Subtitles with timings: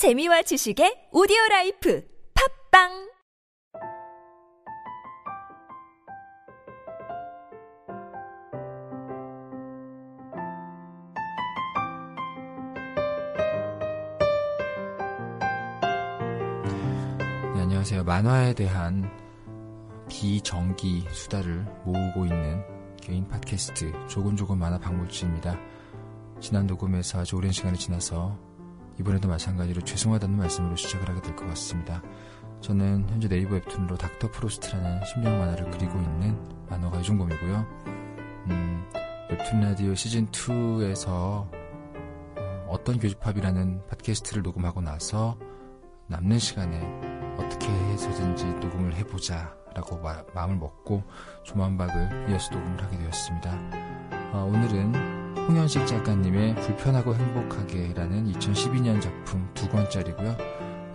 [0.00, 2.88] 재미와 지식의 오디오 라이프 팟빵
[17.52, 18.02] 네, 안녕하세요.
[18.04, 19.04] 만화에 대한
[20.08, 22.64] 비정기 수다를 모으고 있는
[23.02, 25.58] 개인 팟캐스트 조곤조곤 만화 박물지입니다.
[26.40, 28.49] 지난 녹음에서 아주 오랜 시간이 지나서
[29.00, 32.02] 이번에도 마찬가지로 죄송하다는 말씀으로 시작을 하게 될 것 같습니다.
[32.60, 36.38] 저는 현재 네이버 웹툰으로 닥터 프로스트라는 심리 만화를 그리고 있는
[36.68, 37.66] 만화가 이종범이고요.
[38.48, 38.84] 음,
[39.30, 41.48] 웹툰 라디오 시즌 2에서
[42.68, 45.38] 어떤 교집합이라는 팟캐스트를 녹음하고 나서
[46.08, 46.78] 남는 시간에
[47.38, 51.02] 어떻게 해서든지 녹음을 해보자 라고 마, 음을 먹고
[51.44, 53.50] 조만박을 이어서 녹음을 하게 되었습니다.
[54.32, 60.36] 어, 오늘은 홍현식 작가님의 불편하고 행복하게 라는 2012년 작품 두 권짜리고요.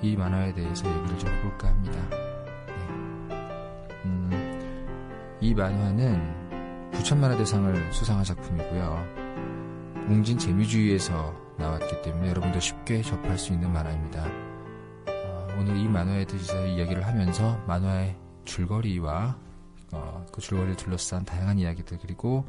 [0.01, 1.97] 이 만화에 대해서 얘기를 좀 해볼까 합니다.
[2.67, 3.35] 네.
[4.05, 9.25] 음, 이 만화는 부천만화 대상을 수상한 작품이고요.
[10.07, 14.25] 웅진 재미주의에서 나왔기 때문에 여러분도 쉽게 접할 수 있는 만화입니다.
[15.07, 19.37] 어, 오늘 이 만화에 대해서 이야기를 하면서 만화의 줄거리와
[19.91, 22.45] 어, 그 줄거리를 둘러싼 다양한 이야기들 그리고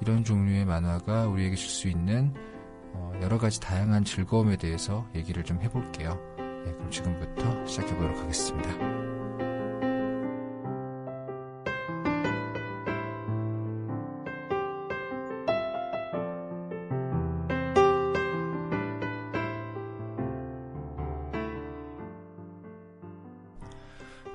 [0.00, 2.34] 이런 종류의 만화가 우리에게 줄 수 있는
[2.94, 6.18] 어, 여러 가지 다양한 즐거움에 대해서 얘기를 좀 해볼게요.
[6.38, 8.70] 네, 그럼 지금부터 시작해보도록 하겠습니다.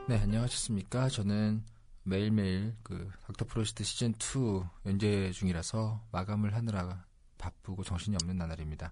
[0.07, 1.07] 네, 안녕하셨습니까?
[1.09, 1.63] 저는
[2.03, 7.05] 매일매일 그 닥터 프로스트 시즌 2 연재 중이라서 마감을 하느라
[7.37, 8.91] 바쁘고 정신이 없는 나날입니다.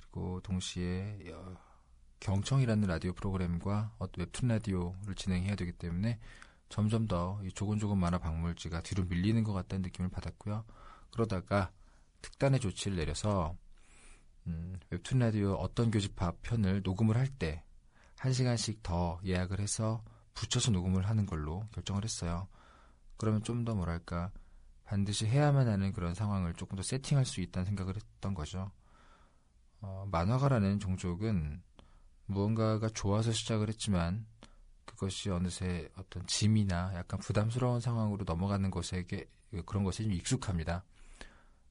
[0.00, 1.56] 그리고 동시에 어,
[2.20, 6.18] 경청이라는 라디오 프로그램과 웹툰 라디오를 진행해야 되기 때문에
[6.68, 10.64] 점점 더 조곤조곤 만화 박물지가 뒤로 밀리는 것 같다는 느낌을 받았고요.
[11.10, 11.70] 그러다가
[12.22, 13.56] 특단의 조치를 내려서
[14.46, 20.02] 음, 웹툰 라디오 어떤 교집합 편을 녹음을 할때한 시간씩 더 예약을 해서
[20.34, 22.48] 붙여서 녹음을 하는 걸로 결정을 했어요.
[23.16, 24.30] 그러면 좀 더 뭐랄까
[24.84, 28.70] 반드시 해야만 하는 그런 상황을 조금 더 세팅할 수 있다는 생각을 했던 거죠.
[29.80, 31.62] 어, 만화가라는 종족은
[32.26, 34.26] 무언가가 좋아서 시작을 했지만
[34.84, 39.28] 그것이 어느새 어떤 짐이나 약간 부담스러운 상황으로 넘어가는 것에게
[39.66, 40.84] 그런 것에 좀 익숙합니다.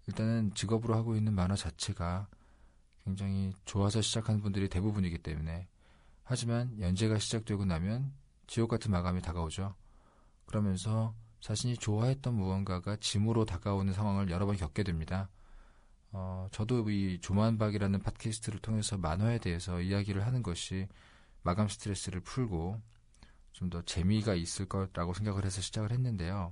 [0.08, 2.28] 일단은 직업으로 하고 있는 만화 자체가
[3.04, 5.68] 굉장히 좋아서 시작하는 분들이 대부분이기 때문에
[6.24, 8.12] 하지만 연재가 시작되고 나면
[8.48, 9.76] 지옥 같은 마감이 다가오죠.
[10.46, 15.30] 그러면서 자신이 좋아했던 무언가가 짐으로 다가오는 상황을 여러 번 겪게 됩니다.
[16.12, 20.88] 어, 저도 이 조만박이라는 팟캐스트를 통해서 만화에 대해서 이야기를 하는 것이
[21.44, 22.82] 마감 스트레스를 풀고
[23.54, 26.52] 좀 더 재미가 있을 거라고 생각을 해서 시작을 했는데요.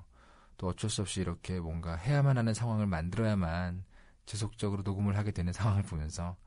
[0.58, 3.84] 또 어쩔 수 없이 이렇게 뭔가 해야만 하는 상황을 만들어야만
[4.26, 6.38] 지속적으로 녹음을 하게 되는 상황을 보면서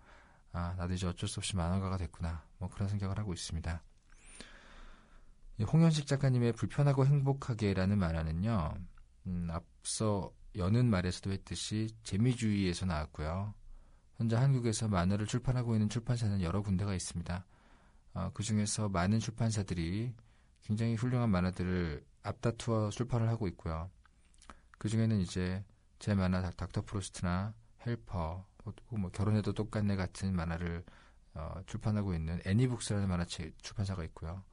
[0.52, 2.44] 아, 나도 이제 어쩔 수 없이 만화가가 됐구나.
[2.58, 3.82] 뭐 그런 생각을 하고 있습니다.
[5.64, 8.74] 홍현식 작가님의 불편하고 행복하게라는 만화는요,
[9.26, 13.54] 음, 앞서 여는 말에서도 했듯이 재미주의에서 나왔고요.
[14.16, 17.44] 현재 한국에서 만화를 출판하고 있는 출판사는 여러 군데가 있습니다.
[18.14, 20.14] 어, 그 중에서 많은 출판사들이
[20.62, 23.90] 굉장히 훌륭한 만화들을 앞다투어 출판을 하고 있고요.
[24.78, 25.64] 그 중에는 이제
[25.98, 27.54] 제 만화 닥터 프로스트나
[27.86, 28.44] 헬퍼,
[28.90, 30.84] 뭐 결혼해도 똑같네 같은 만화를
[31.34, 34.44] 어, 출판하고 있는 애니북스라는 만화책 출판사가 있고요.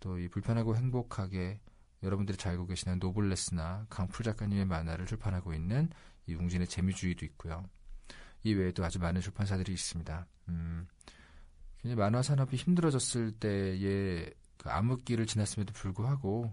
[0.00, 1.60] 또 이 불편하고 행복하게
[2.02, 5.90] 여러분들이 잘 알고 계시는 노블레스나 강풀 작가님의 만화를 출판하고 있는
[6.26, 7.64] 이 웅진의 재미주의도 있고요.
[8.44, 10.26] 이 외에도 아주 많은 출판사들이 있습니다.
[10.48, 10.86] 음,
[11.96, 16.52] 만화 산업이 힘들어졌을 때의 그 암흑기를 지났음에도 불구하고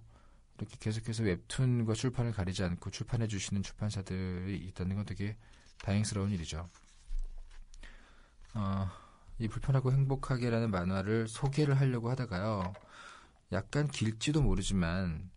[0.57, 5.37] 이렇게 계속해서 웹툰과 출판을 가리지 않고 출판해 주시는 출판사들이 있다는 건 되게
[5.79, 6.69] 다행스러운 일이죠.
[8.53, 8.89] 어,
[9.37, 12.73] 이 불편하고 행복하게라는 만화를 소개를 하려고 하다가요.
[13.51, 15.29] 약간 길지도 모르지만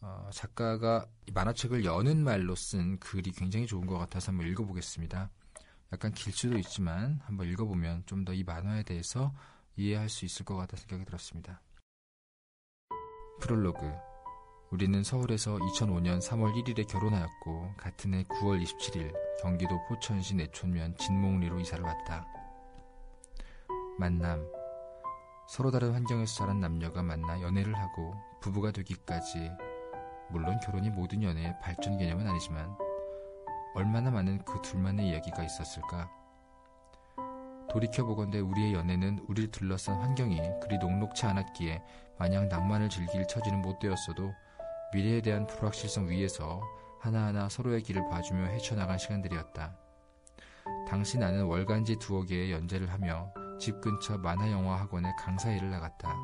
[0.00, 5.30] 어, 작가가 만화책을 여는 말로 쓴 글이 굉장히 좋은 것 같아서 한번 읽어보겠습니다.
[5.92, 9.32] 약간 길 수도 있지만 한번 읽어보면 좀 더 이 만화에 대해서
[9.76, 11.60] 이해할 수 있을 것 같다 생각이 들었습니다.
[13.40, 13.80] 프롤로그
[14.70, 21.84] 우리는 서울에서 2005년 3월 1일에 결혼하였고 같은 해 9월 27일 경기도 포천시 내촌면 진목리로 이사를
[21.84, 22.26] 왔다.
[23.98, 24.44] 만남
[25.46, 29.52] 서로 다른 환경에서 자란 남녀가 만나 연애를 하고 부부가 되기까지
[30.30, 32.76] 물론 결혼이 모든 연애의 발전 개념은 아니지만
[33.74, 36.10] 얼마나 많은 그 둘만의 이야기가 있었을까?
[37.70, 41.82] 돌이켜보건대 우리의 연애는 우리를 둘러싼 환경이 그리 녹록치 않았기에
[42.18, 44.32] 마냥 낭만을 즐길 처지는 못 되었어도
[44.92, 46.60] 미래에 대한 불확실성 위에서
[47.00, 49.76] 하나하나 서로의 길을 봐주며 헤쳐나간 시간들이었다.
[50.88, 56.14] 당시 나는 월간지 두어 개의 연재를 하며 집 근처 만화영화 학원에 강사 일을 나갔다.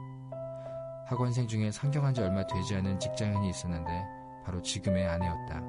[1.06, 4.06] 학원생 중에 상경한 지 얼마 되지 않은 직장인이 있었는데
[4.44, 5.62] 바로 지금의 아내였다.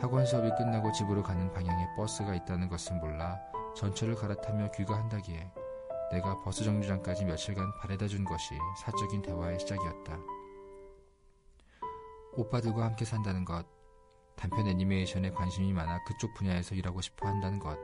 [0.00, 3.40] 학원 수업이 끝나고 집으로 가는 방향에 버스가 있다는 것을 몰라
[3.74, 5.50] 전철을 갈아타며 귀가한다기에
[6.12, 10.18] 내가 버스 정류장까지 며칠간 바래다 준 것이 사적인 대화의 시작이었다.
[12.34, 13.66] 오빠들과 함께 산다는 것,
[14.36, 17.78] 단편 애니메이션에 관심이 많아 그쪽 분야에서 일하고 싶어 한다는 것,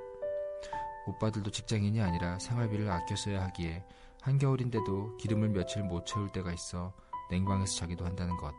[1.07, 3.85] 오빠들도 직장인이 아니라 생활비를 아껴 써야 하기에
[4.23, 6.93] 한겨울인데도 기름을 며칠 못 채울 때가 있어
[7.31, 8.55] 냉방에서 자기도 한다는 것.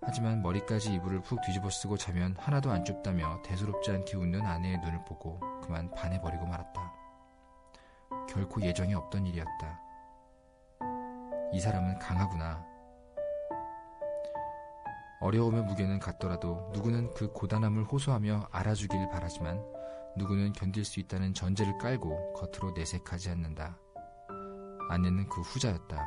[0.00, 5.04] 하지만 머리까지 이불을 푹 뒤집어 쓰고 자면 하나도 안 춥다며 대수롭지 않게 웃는 아내의 눈을
[5.04, 6.94] 보고 그만 반해버리고 말았다.
[8.28, 9.80] 결코 예정이 없던 일이었다.
[11.52, 12.64] 이 사람은 강하구나.
[15.20, 19.77] 어려움의 무게는 같더라도 누구는 그 고단함을 호소하며 알아주길 바라지만
[20.16, 23.78] 누구는 견딜 수 있다는 전제를 깔고 겉으로 내색하지 않는다.
[24.88, 26.04] 아내는 그 후자였다.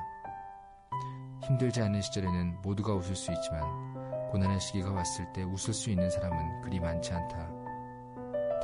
[1.44, 6.62] 힘들지 않은 시절에는 모두가 웃을 수 있지만 고난의 시기가 왔을 때 웃을 수 있는 사람은
[6.62, 7.62] 그리 많지 않다.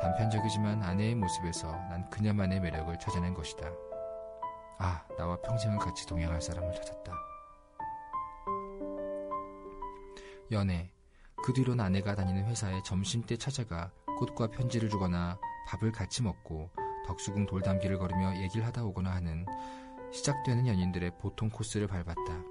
[0.00, 3.68] 단편적이지만 아내의 모습에서 난 그녀만의 매력을 찾아낸 것이다.
[4.78, 7.12] 아, 나와 평생을 같이 동행할 사람을 찾았다.
[10.52, 10.90] 연애.
[11.44, 15.38] 그 뒤론 아내가 다니는 회사에 점심때 찾아가 꽃과 편지를 주거나
[15.68, 16.70] 밥을 같이 먹고
[17.06, 19.46] 덕수궁 돌담길을 걸으며 얘기를 하다 오거나 하는
[20.12, 22.42] 시작되는 연인들의 보통 코스를 밟았다.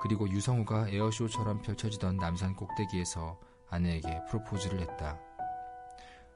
[0.00, 3.38] 그리고 유성우가 에어쇼처럼 펼쳐지던 남산 꼭대기에서
[3.70, 5.20] 아내에게 프로포즈를 했다.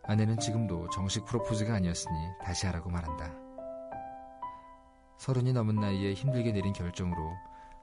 [0.05, 3.35] 아내는 지금도 정식 프로포즈가 아니었으니 다시 하라고 말한다.
[5.19, 7.35] 서른이 넘은 나이에 힘들게 내린 결정으로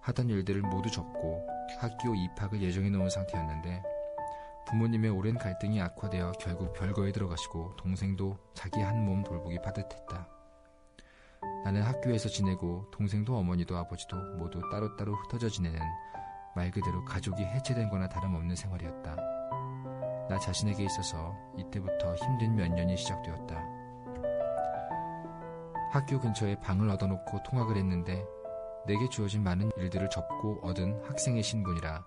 [0.02, 1.46] 하던 일들을 모두 접고
[1.80, 3.97] 학교 입학을 예정해 놓은 상태였는데
[4.68, 10.28] 부모님의 오랜 갈등이 악화되어 결국 별거에 들어가시고 동생도 자기 한 몸 돌보기 빠듯했다.
[11.64, 15.80] 나는 학교에서 지내고 동생도 어머니도 아버지도 모두 따로따로 흩어져 지내는
[16.56, 19.16] 말 그대로 가족이 해체된 거나 다름없는 생활이었다.
[20.30, 23.63] 나 자신에게 있어서 이때부터 힘든 몇 년이 시작되었다.
[25.92, 28.25] 학교 근처에 방을 얻어놓고 통학을 했는데
[28.86, 32.04] 내게 주어진 많은 일들을 접고 얻은 학생의 신분이라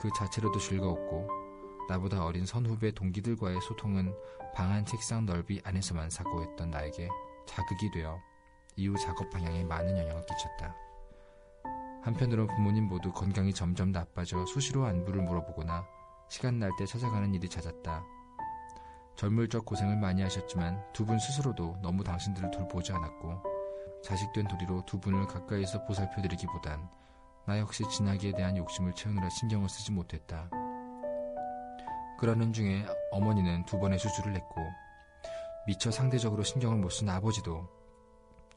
[0.00, 1.41] 그 자체로도 즐거웠고
[1.88, 4.14] 나보다 어린 선후배 동기들과의 소통은
[4.54, 7.08] 방 안 책상 넓이 안에서만 사고했던 나에게
[7.46, 8.18] 자극이 되어
[8.76, 10.74] 이후 작업 방향에 많은 영향을 끼쳤다.
[12.02, 15.86] 한편으론 부모님 모두 건강이 점점 나빠져 수시로 안부를 물어보거나
[16.28, 18.04] 시간 날 때 찾아가는 일이 잦았다.
[19.16, 23.42] 젊을 적 고생을 많이 하셨지만 두 분 스스로도 너무 당신들을 돌보지 않았고
[24.02, 26.90] 자식된 도리로 두 분을 가까이서 보살펴드리기보단
[27.46, 30.50] 나 역시 진하기에 대한 욕심을 채우느라 신경을 쓰지 못했다.
[32.22, 34.70] 그러는 중에 어머니는 두 번의 수술을 했고
[35.66, 37.68] 미처 상대적으로 신경을 못 쓴 아버지도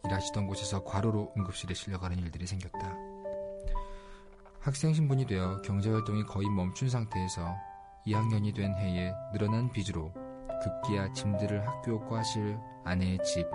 [0.03, 2.95] 일하시던 곳에서 과로로 응급실에 실려가는 일들이 생겼다.
[4.59, 7.55] 학생 신분이 되어 경제활동이 거의 멈춘 상태에서
[8.05, 10.13] 2학년이 된 해에 늘어난 빚으로
[10.61, 13.47] 급기야 짐들을 학교 과실, 아내의 집,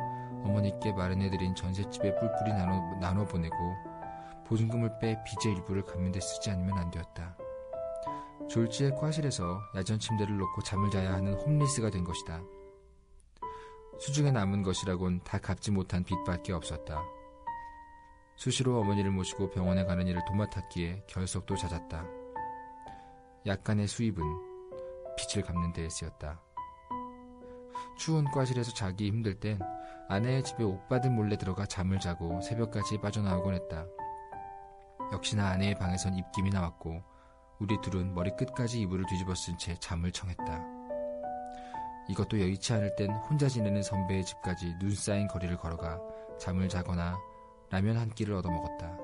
[0.42, 3.54] 어머니께 마련해드린 전셋집에 뿔뿔이 나눠, 나눠 보내고
[4.48, 7.36] 보증금을 빼 빚의 일부를 갚는 데 쓰지 않으면 안 되었다.
[8.48, 12.42] 졸지의 과실에서 야전 침대를 놓고 잠을 자야 하는 홈리스가 된 것이다.
[13.98, 17.02] 수중에 남은 것이라곤 다 갚지 못한 빚밖에 없었다.
[18.36, 22.06] 수시로 어머니를 모시고 병원에 가는 일을 도맡았기에 결석도 잦았다.
[23.46, 24.24] 약간의 수입은
[25.16, 26.40] 빚을 갚는 데에 쓰였다.
[27.98, 29.58] 추운 과실에서 자기 힘들 땐
[30.08, 33.86] 아내의 집에 오빠들 몰래 들어가 잠을 자고 새벽까지 빠져나오곤 했다.
[35.12, 37.02] 역시나 아내의 방에선 입김이 나왔고
[37.60, 40.64] 우리 둘은 머리끝까지 이불을 뒤집어 쓴 채 잠을 청했다.
[42.08, 46.00] 이것도 여의치 않을 땐 혼자 지내는 선배의 집까지 눈 쌓인 거리를 걸어가
[46.38, 47.18] 잠을 자거나
[47.70, 48.96] 라면 한 끼를 얻어먹었다.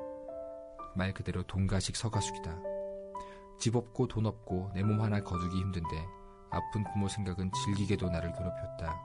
[0.94, 2.56] 말 그대로 돈가식 서가숙이다.
[3.58, 6.06] 집 없고 돈 없고 내 몸 하나 거두기 힘든데
[6.50, 9.02] 아픈 부모 생각은 질기게도 나를 괴롭혔다.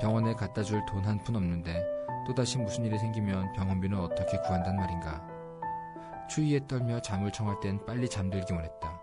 [0.00, 1.82] 병원에 갖다 줄 돈 한 푼 없는데
[2.26, 5.26] 또다시 무슨 일이 생기면 병원비는 어떻게 구한단 말인가.
[6.28, 9.00] 추위에 떨며 잠을 청할 땐 빨리 잠들기만 했다.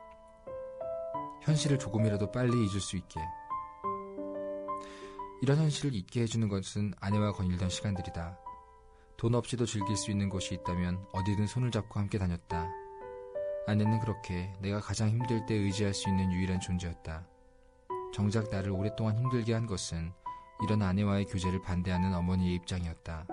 [1.43, 3.19] 현실을 조금이라도 빨리 잊을 수 있게.
[5.41, 8.37] 이런 현실을 잊게 해주는 것은 아내와 거닐던 시간들이다.
[9.17, 12.69] 돈 없이도 즐길 수 있는 곳이 있다면 어디든 손을 잡고 함께 다녔다.
[13.67, 17.27] 아내는 그렇게 내가 가장 힘들 때 의지할 수 있는 유일한 존재였다.
[18.13, 20.11] 정작 나를 오랫동안 힘들게 한 것은
[20.63, 23.27] 이런 아내와의 교제를 반대하는 어머니의 입장이었다.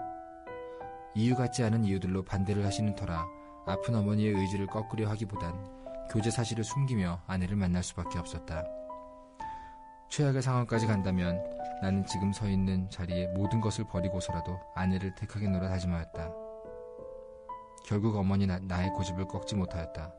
[1.15, 3.27] 이유 같지 않은 이유들로 반대를 하시는 터라
[3.67, 5.53] 아픈 어머니의 의지를 꺾으려 하기보단
[6.09, 8.65] 교제 사실을 숨기며 아내를 만날 수밖에 없었다.
[10.09, 11.43] 최악의 상황까지 간다면
[11.83, 16.31] 나는 지금 서 있는 자리에 모든 것을 버리고서라도 아내를 택하겠노라 다짐하였다.
[17.85, 20.15] 결국 어머니 나, 나의 고집을 꺾지 못하였다.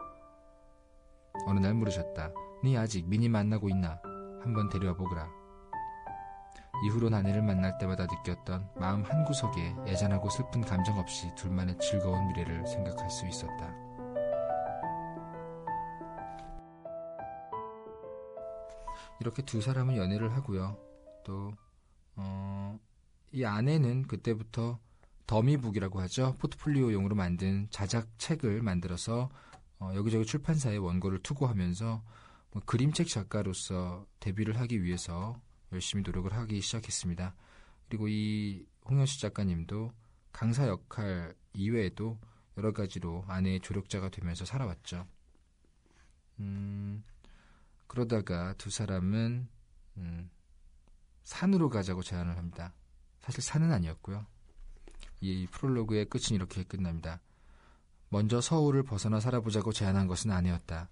[1.47, 2.31] 어느 날 물으셨다.
[2.65, 4.01] 네 아직 미니 만나고 있나?
[4.43, 5.27] 한번 데려와 보거라.
[6.85, 13.09] 이후로 아내를 만날 때마다 느꼈던 마음 한구석에 애잔하고 슬픈 감정 없이 둘만의 즐거운 미래를 생각할
[13.09, 13.73] 수 있었다.
[19.19, 20.77] 이렇게 두 사람은 연애를 하고요.
[21.23, 21.51] 또,
[22.15, 22.79] 어,
[23.31, 24.79] 이 아내는 그때부터
[25.25, 26.35] 더미북이라고 하죠.
[26.39, 29.29] 포트폴리오용으로 만든 자작책을 만들어서
[29.79, 32.03] 어, 여기저기 출판사에 원고를 투고하면서
[32.51, 35.39] 뭐 그림책 작가로서 데뷔를 하기 위해서
[35.71, 37.35] 열심히 노력을 하기 시작했습니다.
[37.87, 39.91] 그리고 이 홍현수 작가님도
[40.31, 42.19] 강사 역할 이외에도
[42.57, 45.07] 여러 가지로 아내의 조력자가 되면서 살아왔죠.
[46.39, 47.03] 음,
[47.87, 49.47] 그러다가 두 사람은
[49.97, 50.29] 음,
[51.23, 52.73] 산으로 가자고 제안을 합니다.
[53.19, 54.25] 사실 산은 아니었고요.
[55.19, 57.21] 이 프롤로그의 끝은 이렇게 끝납니다.
[58.09, 60.89] 먼저 서울을 벗어나 살아보자고 제안한 것은 아내였다.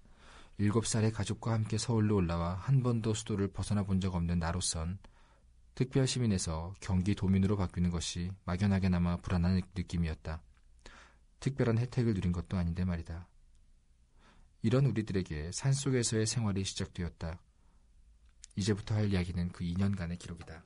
[0.58, 4.98] 일곱 살의 가족과 함께 서울로 올라와 한 번도 수도를 벗어나 본 적 없는 나로선
[5.74, 10.42] 특별 시민에서 경기 도민으로 바뀌는 것이 막연하게나마 불안한 느낌이었다.
[11.40, 13.28] 특별한 혜택을 누린 것도 아닌데 말이다.
[14.62, 17.38] 이런 우리들에게 산속에서의 생활이 시작되었다.
[18.56, 20.64] 이제부터 할 이야기는 그 2년간의 기록이다.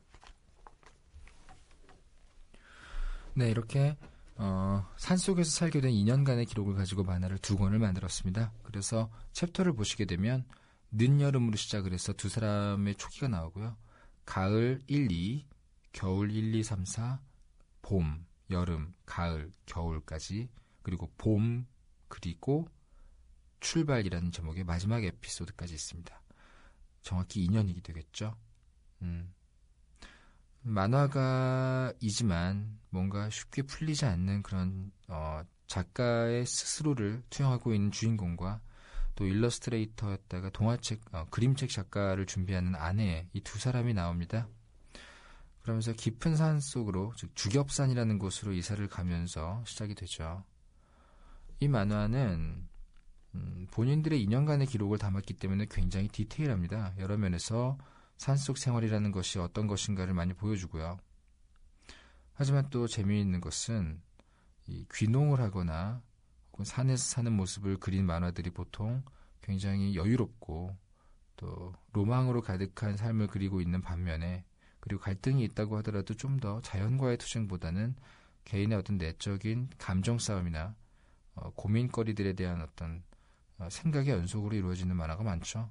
[3.34, 3.96] 네, 이렇게
[4.42, 8.54] 어, 산속에서 살게 된 2년간의 기록을 가지고 만화를 두 권을 만들었습니다.
[8.62, 10.46] 그래서 챕터를 보시게 되면
[10.92, 13.76] 늦여름으로 시작을 해서 두 사람의 초기가 나오고요.
[14.24, 15.46] 가을 1, 2,
[15.92, 17.20] 겨울 1, 2, 3, 4,
[17.82, 20.48] 봄, 여름, 가을, 겨울까지
[20.82, 21.66] 그리고 봄
[22.08, 22.66] 그리고
[23.60, 26.18] 출발이라는 제목의 마지막 에피소드까지 있습니다.
[27.02, 28.34] 정확히 2년이 되겠죠.
[29.02, 29.34] 음.
[30.62, 31.98] 만화가이지만
[32.90, 38.60] 뭔가 쉽게 풀리지 않는 그런 어, 작가의 스스로를 투영하고 있는 주인공과
[39.14, 44.48] 또 일러스트레이터였다가 동화책, 어, 그림책 작가를 준비하는 아내 이 두 사람이 나옵니다.
[45.62, 50.44] 그러면서 깊은 산 속으로 즉 주겹산이라는 곳으로 이사를 가면서 시작이 되죠.
[51.60, 52.66] 이 만화는
[53.34, 56.94] 음, 본인들의 2년간의 기록을 담았기 때문에 굉장히 디테일합니다.
[56.98, 57.78] 여러 면에서
[58.20, 60.98] 산속 생활이라는 것이 어떤 것인가를 많이 보여주고요.
[62.34, 64.02] 하지만 또 재미있는 것은
[64.66, 66.02] 이 귀농을 하거나
[66.52, 69.02] 혹은 산에서 사는 모습을 그린 만화들이 보통
[69.40, 70.76] 굉장히 여유롭고
[71.36, 74.44] 또 로망으로 가득한 삶을 그리고 있는 반면에
[74.80, 77.94] 그리고 갈등이 있다고 하더라도 좀 더 자연과의 투쟁보다는
[78.44, 80.74] 개인의 어떤 내적인 감정 싸움이나
[81.36, 83.02] 어, 고민거리들에 대한 어떤
[83.56, 85.70] 어, 생각의 연속으로 이루어지는 만화가 많죠.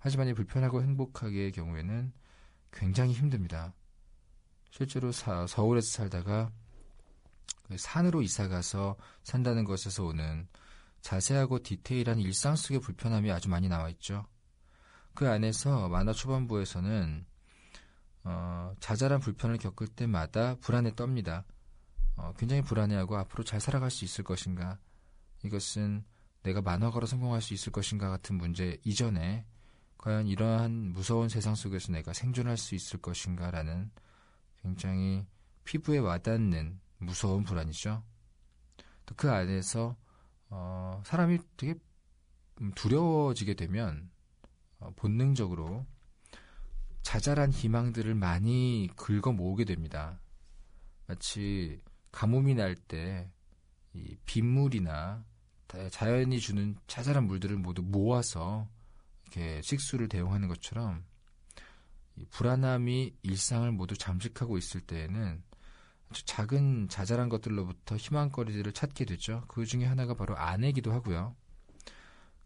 [0.00, 2.12] 하지만 이 불편하고 행복하게의 경우에는
[2.72, 3.74] 굉장히 힘듭니다.
[4.70, 6.50] 실제로 사, 서울에서 살다가
[7.64, 10.48] 그 산으로 이사가서 산다는 것에서 오는
[11.02, 14.26] 자세하고 디테일한 일상 속의 불편함이 아주 많이 나와 있죠.
[15.14, 17.26] 그 안에서 만화 초반부에서는
[18.24, 21.44] 어, 자잘한 불편을 겪을 때마다 불안에 떱니다.
[22.16, 24.78] 어, 굉장히 불안해하고 앞으로 잘 살아갈 수 있을 것인가?
[25.42, 26.04] 이것은
[26.42, 29.46] 내가 만화가로 성공할 수 있을 것인가 같은 문제 이전에
[30.00, 33.90] 과연 이러한 무서운 세상 속에서 내가 생존할 수 있을 것인가라는
[34.62, 35.26] 굉장히
[35.64, 38.02] 피부에 와닿는 무서운 불안이죠.
[39.06, 39.96] 또 그 안에서
[40.48, 41.74] 어, 사람이 되게
[42.74, 44.10] 두려워지게 되면
[44.78, 45.84] 어, 본능적으로
[47.02, 50.20] 자잘한 희망들을 많이 긁어 모으게 됩니다.
[51.06, 51.80] 마치
[52.12, 53.30] 가뭄이 날 때
[53.94, 55.24] 이 빗물이나
[55.90, 58.68] 자연이 주는 자잘한 물들을 모두 모아서
[59.30, 61.04] 이렇게 식수를 대용하는 것처럼
[62.16, 65.42] 이 불안함이 일상을 모두 잠식하고 있을 때에는
[66.12, 69.44] 작은 자잘한 것들로부터 희망거리들을 찾게 되죠.
[69.46, 71.36] 그 중에 하나가 바로 아내기도 하고요.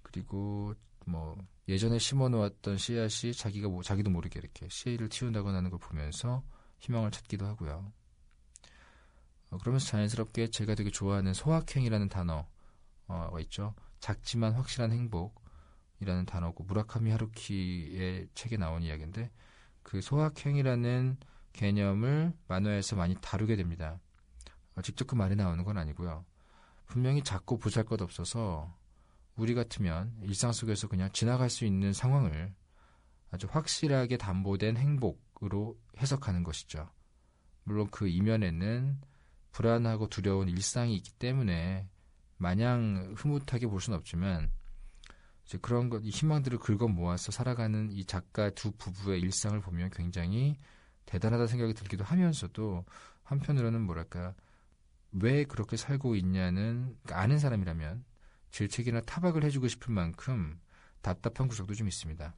[0.02, 0.74] 그리고
[1.06, 1.36] 뭐
[1.66, 6.42] 예전에 심어놓았던 씨앗이 자기가 뭐 자기도 모르게 이렇게 씨를 틔운다거나 하는 걸 보면서
[6.80, 7.90] 희망을 찾기도 하고요.
[9.50, 13.74] 어, 그러면서 자연스럽게 제가 되게 좋아하는 소확행이라는 단어가 있죠.
[14.00, 15.43] 작지만 확실한 행복.
[16.00, 19.30] 이라는 단어고 무라카미 하루키의 책에 나온 이야기인데
[19.82, 21.16] 그 소확행이라는
[21.52, 24.00] 개념을 만화에서 많이 다루게 됩니다.
[24.74, 26.24] 어, 직접 그 말이 나오는 건 아니고요.
[26.86, 28.76] 분명히 작고 보잘 것 없어서
[29.36, 32.54] 우리 같으면 일상 속에서 그냥 지나갈 수 있는 상황을
[33.30, 36.88] 아주 확실하게 담보된 행복, 으로 해석하는 것이죠.
[37.64, 39.00] 물론 그 이면에는
[39.52, 41.88] 불안하고 두려운 일상이 있기 때문에
[42.36, 44.50] 마냥 흐뭇하게 볼 수는 없지만
[45.44, 50.58] 이제 그런 것, 이 희망들을 긁어 모아서 살아가는 이 작가 두 부부의 일상을 보면 굉장히
[51.06, 52.84] 대단하다 생각이 들기도 하면서도
[53.22, 54.34] 한편으로는 뭐랄까
[55.12, 58.04] 왜 그렇게 살고 있냐는 그러니까 아는 사람이라면
[58.50, 60.58] 질책이나 타박을 해주고 싶을 만큼
[61.02, 62.34] 답답한 구석도 좀 있습니다.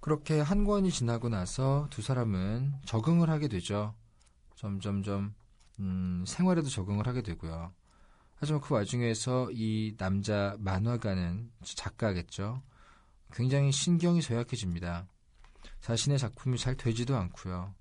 [0.00, 3.94] 그렇게 한 권이 지나고 나서 두 사람은 적응을 하게 되죠.
[4.54, 5.34] 점점점
[5.80, 7.72] 음, 생활에도 적응을 하게 되고요.
[8.40, 12.62] 하지만 그 와중에서 이 남자 만화가는 작가겠죠.
[13.32, 15.06] 굉장히 신경이 쇠약해집니다.
[15.80, 17.74] 자신의 작품이 잘 되지도 않고요.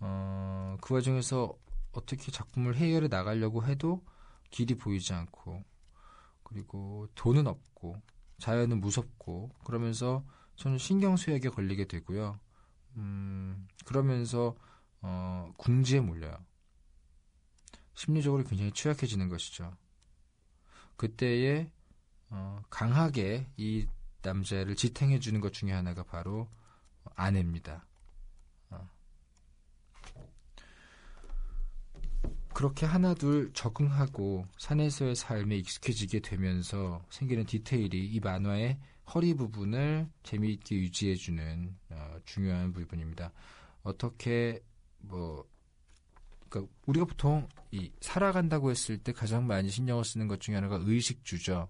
[0.00, 1.52] 어, 그 와중에서
[1.92, 4.02] 어떻게 작품을 해결해 나가려고 해도
[4.50, 5.62] 길이 보이지 않고
[6.42, 8.00] 그리고 돈은 없고
[8.38, 10.24] 자연은 무섭고 그러면서
[10.56, 12.38] 저는 신경 쇠약에 걸리게 되고요.
[12.96, 14.56] 음, 그러면서
[15.02, 16.34] 어, 궁지에 몰려요.
[17.94, 19.76] 심리적으로 굉장히 취약해지는 것이죠.
[20.96, 21.70] 그때에
[22.30, 23.86] 어, 강하게 이
[24.22, 26.48] 남자를 지탱해 주는 것 중에 하나가 바로
[27.14, 27.84] 아내입니다.
[28.70, 28.88] 어.
[32.54, 38.78] 그렇게 하나둘 적응하고 산에서의 삶에 익숙해지게 되면서 생기는 디테일이 이 만화의
[39.14, 43.32] 허리 부분을 재미있게 유지해주는 어, 중요한 부분입니다.
[43.82, 44.62] 어떻게
[44.98, 45.44] 뭐
[46.52, 51.68] 그러니까 우리가 보통 이 살아간다고 했을 때 가장 많이 신경을 쓰는 것 중에 하나가 의식주죠.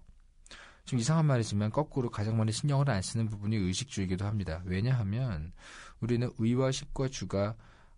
[0.83, 4.61] 좀 이상한 말이지만 거꾸로 가장 많이 신경을 안 쓰는 부분이 의식주이기도 합니다.
[4.65, 5.53] 왜냐하면
[6.01, 7.55] 우리는 의와 식과 주가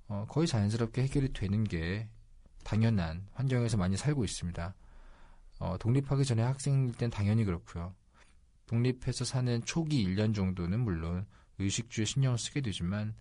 [0.08, 2.08] 어, 거의 자연스럽게 해결이 되는 게
[2.64, 4.76] 당연한 환경에서 많이 살고 있습니다.
[5.60, 7.96] 어, 독립하기 전에 학생일 땐 당연히 그렇고요.
[8.68, 11.26] 독립해서 사는 초기 1년 정도는 물론
[11.58, 13.16] 의식주에 신경을 쓰게 되지만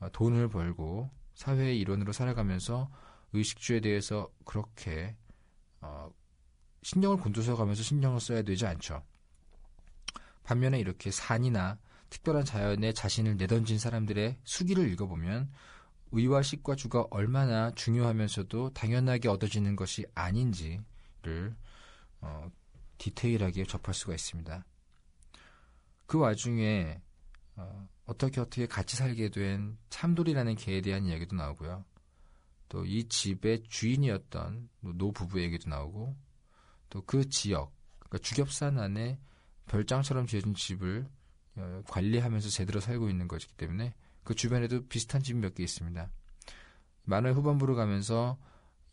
[0.00, 2.90] 어, 돈을 벌고 사회의 일원으로 살아가면서
[3.34, 5.14] 의식주에 대해서 그렇게
[5.82, 6.10] 어,
[6.82, 9.04] 신경을 곤두서가면서 신경을 써야 되지 않죠.
[10.44, 15.52] 반면에 이렇게 산이나 특별한 자연에 자신을 내던진 사람들의 수기를 읽어보면
[16.12, 21.54] 의와 식과 주가 얼마나 중요하면서도 당연하게 얻어지는 것이 아닌지를
[22.22, 22.50] 어,
[22.96, 24.64] 디테일하게 접할 수가 있습니다.
[26.06, 27.02] 그 와중에
[27.56, 31.84] 어, 어떻게 어떻게 같이 살게 된 참돌이라는 개에 대한 이야기도 나오고요.
[32.68, 36.16] 또 이 집의 주인이었던 노 부부 얘기도 나오고
[36.90, 39.18] 또 그 지역, 그러니까 주겹산 안에
[39.66, 41.08] 별장처럼 지어진 집을
[41.56, 46.10] 어, 관리하면서 제대로 살고 있는 것이기 때문에 그 주변에도 비슷한 집이 몇 개 있습니다.
[47.04, 48.38] 만화의 후반부로 가면서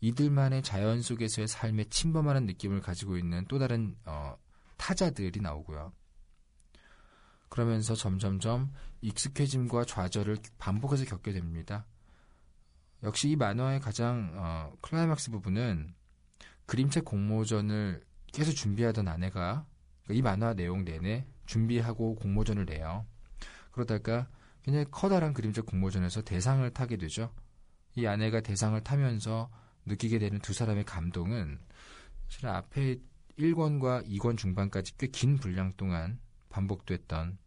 [0.00, 4.36] 이들만의 자연 속에서의 삶의 침범하는 느낌을 가지고 있는 또 다른 어,
[4.76, 5.92] 타자들이 나오고요.
[7.54, 11.86] 그러면서 점점점 익숙해짐과 좌절을 반복해서 겪게 됩니다.
[13.04, 15.94] 역시 이 만화의 가장 어, 클라이막스 부분은
[16.66, 19.68] 그림책 공모전을 계속 준비하던 아내가
[20.10, 23.06] 이 만화 내용 내내 준비하고 공모전을 내요.
[23.70, 24.28] 그러다가
[24.64, 27.32] 굉장히 커다란 그림책 공모전에서 대상을 타게 되죠.
[27.94, 29.48] 이 아내가 대상을 타면서
[29.86, 31.60] 느끼게 되는 두 사람의 감동은
[32.28, 32.98] 사실 앞에
[33.38, 37.43] 1권과 2권 중반까지 꽤 긴 분량 동안 반복됐던 어,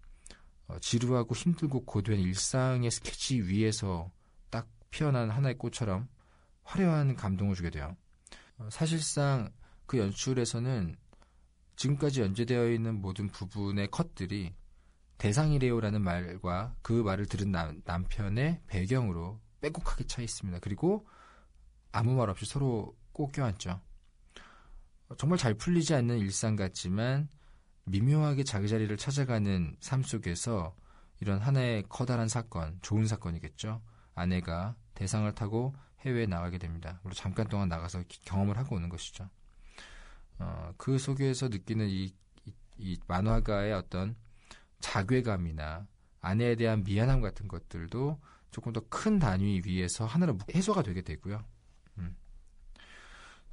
[0.81, 4.11] 지루하고 힘들고 고된 일상의 스케치 위에서
[4.49, 6.07] 딱 피어난 하나의 꽃처럼
[6.63, 7.95] 화려한 감동을 주게 돼요.
[8.57, 9.51] 어, 사실상
[9.85, 10.95] 그 연출에서는
[11.77, 14.55] 지금까지 연재되어 있는 모든 부분의 컷들이
[15.17, 20.59] 대상이래요라는 말과 그 말을 들은 남, 남편의 배경으로 빼곡하게 차 있습니다.
[20.59, 21.07] 그리고
[21.91, 23.81] 아무 말 없이 서로 꼭 껴안죠.
[25.09, 27.29] 어, 정말 잘 풀리지 않는 일상 같지만
[27.87, 30.75] 미묘하게 자기 자리를 찾아가는 삶 속에서
[31.19, 33.81] 이런 하나의 커다란 사건, 좋은 사건이겠죠.
[34.13, 36.99] 아내가 대상을 타고 해외에 나가게 됩니다.
[37.01, 39.29] 그리고 잠깐 동안 나가서 경험을 하고 오는 것이죠.
[40.39, 42.13] 어, 그 속에서 느끼는 이,
[42.45, 44.15] 이, 이 만화가의 어떤
[44.79, 45.87] 자괴감이나
[46.21, 48.19] 아내에 대한 미안함 같은 것들도
[48.51, 51.43] 조금 더 큰 단위 위에서 하나로 해소가 되게 되고요.
[51.99, 52.15] 음.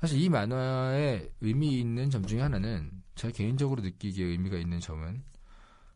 [0.01, 5.23] 사실 이 만화의 의미 있는 점 중에 하나는 제가 개인적으로 느끼기에 의미가 있는 점은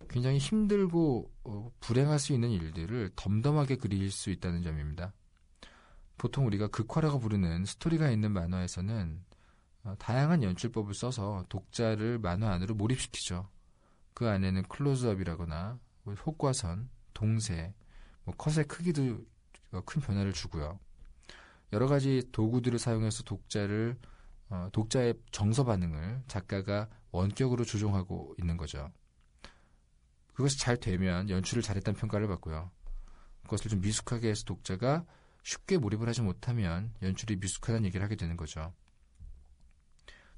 [0.08, 5.12] 굉장히 힘들고 어, 불행할 수 있는 일들을 덤덤하게 그릴 수 있다는 점입니다.
[6.16, 9.24] 보통 우리가 극화라고 부르는 스토리가 있는 만화에서는
[9.84, 13.48] 어, 다양한 연출법을 써서 독자를 만화 안으로 몰입시키죠.
[14.14, 17.74] 그 안에는 클로즈업이라거나 뭐 효과선, 동세,
[18.24, 19.24] 뭐 컷의 크기도
[19.84, 20.78] 큰 변화를 주고요.
[21.72, 23.98] 여러 가지 도구들을 사용해서 독자를
[24.50, 28.90] 어, 독자의 정서 반응을 작가가 원격으로 조종하고 있는 거죠.
[30.34, 32.70] 그것이 잘 되면 연출을 잘했다는 평가를 받고요.
[33.42, 35.04] 그것을 좀 미숙하게 해서 독자가
[35.42, 38.72] 쉽게 몰입을 하지 못하면 연출이 미숙하다는 얘기를 하게 되는 거죠.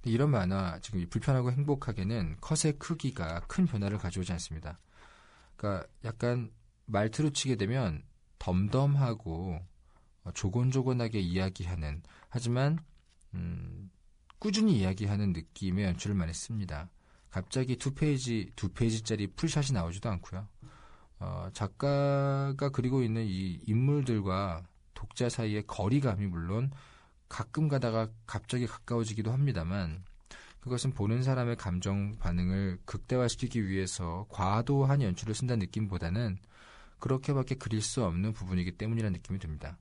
[0.04, 4.78] 이런 만화, 지금 불편하고 행복하게는 컷의 크기가 큰 변화를 가져오지 않습니다.
[5.56, 6.50] 그러니까 약간
[6.86, 8.02] 말투로 치게 되면
[8.38, 9.60] 덤덤하고
[10.32, 12.78] 조곤조곤하게 이야기하는 하지만
[13.34, 13.89] 음,
[14.40, 16.88] 꾸준히 이야기하는 느낌의 연출을 많이 씁니다.
[17.30, 20.48] 갑자기 두 페이지 두 페이지짜리 full shot이 나오지도 않고요.
[21.20, 26.70] 어, 작가가 그리고 있는 이 인물들과 독자 사이의 거리감이 물론
[27.28, 30.02] 가끔 가다가 갑자기 가까워지기도 합니다만
[30.60, 36.38] 그것은 보는 사람의 감정 반응을 극대화시키기 위해서 과도한 연출을 쓴다는 느낌보다는
[36.98, 39.78] 그렇게밖에 그릴 수 없는 부분이기 때문이라는 느낌이 듭니다.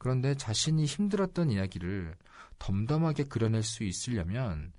[0.00, 2.16] 그런데 자신이 힘들었던 이야기를
[2.58, 4.72] 덤덤하게 그려낼 수 있으려면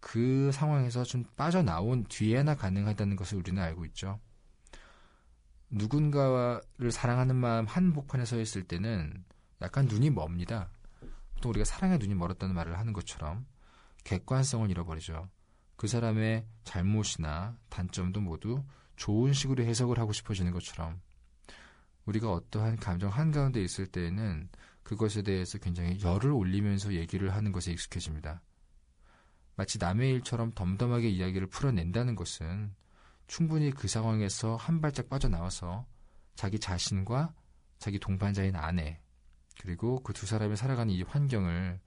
[0.00, 4.18] 그 상황에서 좀 빠져나온 뒤에나 가능하다는 것을 우리는 알고 있죠.
[5.68, 9.22] 누군가를 사랑하는 마음 한복판에 서 있을 때는
[9.60, 10.70] 약간 눈이 멉니다.
[11.34, 13.44] 보통 우리가 사랑의 눈이 멀었다는 말을 하는 것처럼
[14.04, 15.28] 객관성을 잃어버리죠.
[15.76, 18.64] 그 사람의 잘못이나 단점도 모두
[18.96, 20.98] 좋은 식으로 해석을 하고 싶어지는 것처럼
[22.06, 24.48] 우리가 어떠한 감정 한가운데 있을 때에는
[24.82, 28.42] 그것에 대해서 굉장히 열을 올리면서 얘기를 하는 것에 익숙해집니다.
[29.54, 32.74] 마치 남의 일처럼 덤덤하게 이야기를 풀어낸다는 것은
[33.26, 35.86] 충분히 그 상황에서 한 발짝 빠져나와서
[36.34, 37.34] 자기 자신과
[37.78, 39.00] 자기 동반자인 아내,
[39.60, 41.80] 그리고 그 두 사람이 살아가는 이 환경을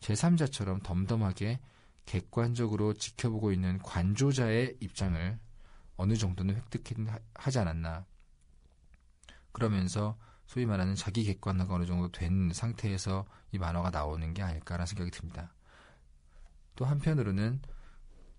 [0.00, 1.60] 제3자처럼 덤덤하게
[2.06, 5.38] 객관적으로 지켜보고 있는 관조자의 입장을
[5.96, 8.06] 어느 정도는 획득하지 않았나.
[9.52, 15.10] 그러면서 소위 말하는 자기 객관화가 어느 정도 된 상태에서 이 만화가 나오는 게 아닐까라는 생각이
[15.10, 15.54] 듭니다.
[16.76, 17.60] 또 한편으로는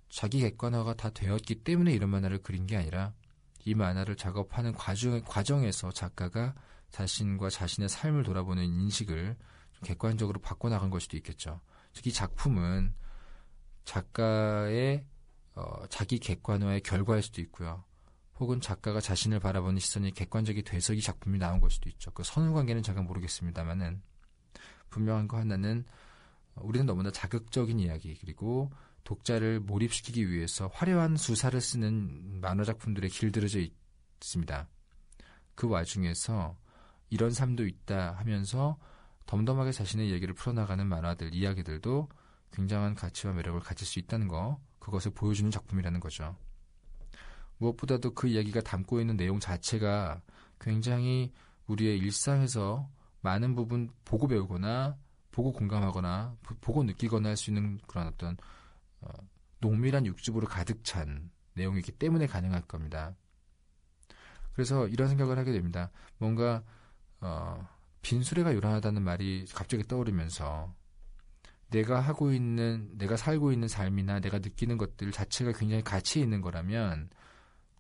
[0.09, 3.13] 자기 객관화가 다 되었기 때문에 이런 만화를 그린 게 아니라
[3.65, 6.53] 이 만화를 작업하는 과정, 과정에서 작가가
[6.91, 9.35] 자신과 자신의 삶을 돌아보는 인식을
[9.83, 11.61] 객관적으로 바꿔나간 걸 수도 있겠죠.
[11.93, 12.93] 즉, 이 작품은
[13.85, 15.05] 작가의
[15.55, 17.83] 어, 자기 객관화의 결과일 수도 있고요.
[18.39, 22.11] 혹은 작가가 자신을 바라보는 시선이 객관적이 돼서 이 작품이 나온 걸 수도 있죠.
[22.11, 24.01] 그 선후 관계는 제가 모르겠습니다만은
[24.89, 25.85] 분명한 거 하나는
[26.55, 28.71] 우리는 너무나 자극적인 이야기 그리고
[29.03, 33.59] 독자를 몰입시키기 위해서 화려한 수사를 쓰는 만화 작품들에 길들여져
[34.21, 34.67] 있습니다.
[35.55, 36.57] 그 와중에서
[37.09, 38.77] 이런 삶도 있다 하면서
[39.25, 42.09] 덤덤하게 자신의 얘기를 풀어나가는 만화들, 이야기들도
[42.51, 46.35] 굉장한 가치와 매력을 가질 수 있다는 거, 그것을 보여주는 작품이라는 거죠.
[47.57, 50.21] 무엇보다도 그 이야기가 담고 있는 내용 자체가
[50.59, 51.31] 굉장히
[51.67, 52.89] 우리의 일상에서
[53.21, 54.97] 많은 부분 보고 배우거나
[55.31, 58.37] 보고 공감하거나 보고 느끼거나 할 수 있는 그런 어떤
[59.01, 59.09] 어,
[59.59, 63.15] 농밀한 육즙으로 가득 찬 내용이기 때문에 가능할 겁니다.
[64.53, 65.89] 그래서 이런 생각을 하게 됩니다.
[66.17, 66.63] 뭔가
[67.21, 67.67] 어,
[68.01, 70.73] 빈수레가 요란하다는 말이 갑자기 떠오르면서
[71.69, 77.09] 내가 하고 있는, 내가 살고 있는 삶이나 내가 느끼는 것들 자체가 굉장히 가치 있는 거라면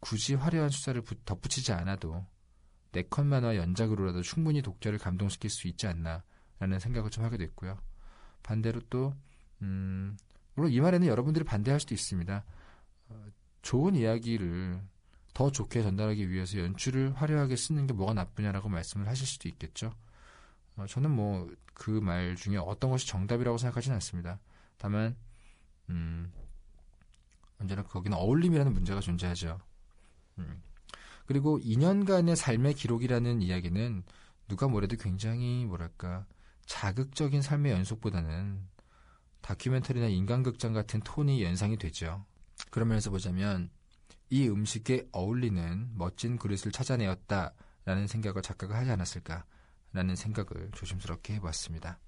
[0.03, 2.25] 굳이 화려한 수사를 덧붙이지 않아도
[2.91, 7.77] 네 컷 만화 연작으로라도 충분히 독자를 감동시킬 수 있지 않나라는 생각을 좀 하게 됐고요.
[8.43, 9.15] 반대로 또,
[9.61, 10.15] 음,
[10.55, 12.43] 물론 이 말에는 여러분들이 반대할 수도 있습니다.
[13.09, 13.25] 어,
[13.63, 14.79] 좋은 이야기를
[15.33, 19.93] 더 좋게 전달하기 위해서 연출을 화려하게 쓰는 게 뭐가 나쁘냐라고 말씀을 하실 수도 있겠죠.
[20.75, 24.39] 어, 저는 뭐 그 말 중에 어떤 것이 정답이라고 생각하지는 않습니다.
[24.77, 25.15] 다만
[25.89, 26.31] 음,
[27.59, 29.59] 언제나 거기는 어울림이라는 문제가 존재하죠.
[30.39, 30.61] 음.
[31.25, 34.03] 그리고 2년간의 삶의 기록이라는 이야기는
[34.47, 36.25] 누가 뭐래도 굉장히 뭐랄까
[36.65, 38.59] 자극적인 삶의 연속보다는
[39.41, 42.25] 다큐멘터리나 인간극장 같은 톤이 연상이 되죠.
[42.69, 43.69] 그런 면에서 보자면
[44.29, 51.99] 이 음식에 어울리는 멋진 그릇을 찾아내었다라는 생각을 작가가 하지 않았을까라는 생각을 조심스럽게 해봤습니다.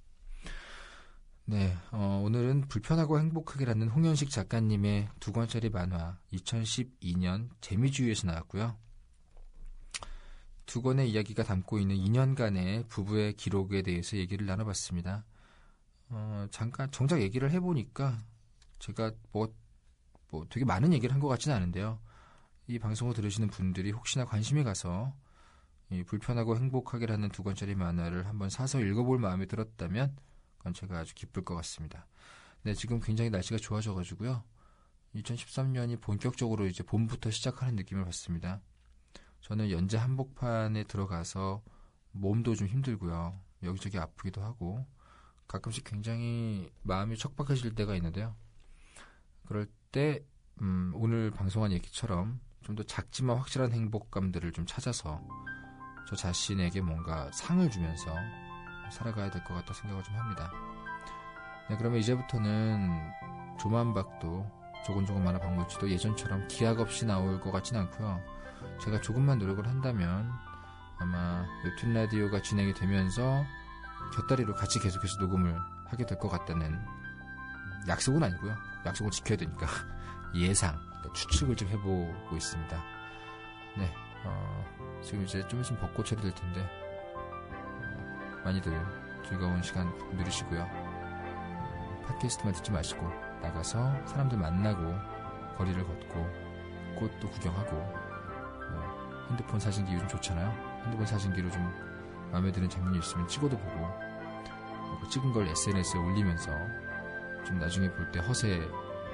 [1.48, 8.76] 네, 어, 오늘은 불편하고 행복하게라는 홍현식 작가님의 두 권짜리 만화 2012년 재미주의에서 나왔고요.
[10.66, 15.24] 두 권의 이야기가 담고 있는 2년간의 부부의 기록에 대해서 얘기를 나눠봤습니다.
[16.10, 18.18] 어, 잠깐 정작 얘기를 해보니까
[18.80, 19.54] 제가 뭐,
[20.32, 22.00] 뭐 되게 많은 얘기를 한 것 같지는 않은데요.
[22.68, 25.14] 이 방송을 들으시는 분들이 혹시나 관심이 가서
[25.92, 30.16] 이 불편하고 행복하게라는 두 권짜리 만화를 한번 사서 읽어볼 마음이 들었다면
[30.66, 32.08] 그건 제가 아주 기쁠 것 같습니다.
[32.64, 34.44] 네, 지금 굉장히 날씨가 좋아져가지고요.
[35.14, 38.62] 2013년이 본격적으로 이제 봄부터 시작하는 느낌을 받습니다.
[39.42, 41.62] 저는 연재 한복판에 들어가서
[42.14, 43.40] 몸도 좀 힘들고요.
[43.62, 44.84] 여기저기 아프기도 하고
[45.48, 48.36] 가끔씩 굉장히 마음이 척박해질 때가 있는데요.
[49.46, 50.26] 그럴 때
[50.64, 55.22] 음, 오늘 방송한 얘기처럼 좀 더 작지만 확실한 행복감들을 좀 찾아서
[56.08, 58.16] 저 자신에게 뭔가 상을 주면서
[58.92, 60.52] 살아가야 될 것 같다 생각을 좀 합니다.
[61.70, 63.12] 네, 그러면 이제부터는
[63.60, 64.52] 조만박도
[64.86, 68.22] 조곤조곤 만화 박물치도 예전처럼 기약 없이 나올 것 같진 않고요.
[68.82, 70.32] 제가 조금만 노력을 한다면
[71.00, 73.44] 아마 웹툰 라디오가 진행이 되면서
[74.16, 76.80] 곁다리로 같이 계속해서 녹음을 하게 될 것 같다는
[77.88, 78.56] 약속은 아니고요.
[78.86, 79.66] 약속은 지켜야 되니까
[80.36, 80.78] 예상,
[81.14, 82.84] 추측을 좀 해보고 있습니다.
[83.78, 83.94] 네,
[84.26, 86.85] 어, 지금 이제 좀 있으면 벚꽃 처리 될 텐데 어,
[88.46, 88.80] 많이들
[89.28, 90.62] 즐거운 시간 누리시고요.
[90.62, 93.02] 음, 팟캐스트만 듣지 마시고
[93.42, 94.94] 나가서 사람들 만나고
[95.58, 96.30] 거리를 걷고
[97.00, 100.82] 꽃도 구경하고 뭐 핸드폰 사진기 요즘 좋잖아요.
[100.84, 101.74] 핸드폰 사진기로 좀
[102.32, 103.90] 마음에 드는 장면이 있으면 찍어도 보고
[105.02, 106.52] 그 찍은 걸 SNS에 올리면서
[107.46, 108.62] 좀 나중에 볼 때 허세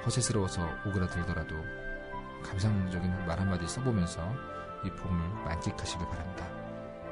[0.04, 1.54] 허세스러워서 오그라들더라도
[2.44, 4.20] 감상적인 말 한마디 써보면서
[4.84, 6.44] 이 봄을 만끽하시길 바랍니다.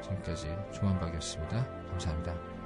[0.03, 1.80] 지금까지 조만박이었습니다.
[1.91, 2.60] 감사합니다.